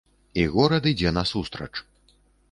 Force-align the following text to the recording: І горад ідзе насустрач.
І 0.43 0.45
горад 0.53 0.87
ідзе 0.91 1.11
насустрач. 1.17 1.71